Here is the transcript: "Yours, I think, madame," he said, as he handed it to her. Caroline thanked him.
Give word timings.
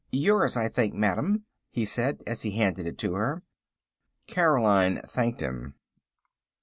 "Yours, 0.11 0.57
I 0.57 0.67
think, 0.67 0.95
madame," 0.95 1.45
he 1.69 1.85
said, 1.85 2.23
as 2.25 2.41
he 2.41 2.53
handed 2.57 2.87
it 2.87 2.97
to 2.97 3.13
her. 3.13 3.43
Caroline 4.25 4.99
thanked 5.07 5.41
him. 5.41 5.75